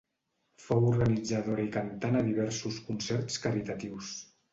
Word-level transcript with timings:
Fou 0.67 0.85
organitzadora 0.91 1.65
i 1.65 1.69
cantant 1.75 2.17
a 2.21 2.23
diversos 2.29 2.79
concerts 2.87 3.37
caritatius. 3.45 4.11